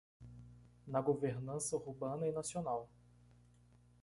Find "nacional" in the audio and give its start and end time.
2.31-2.89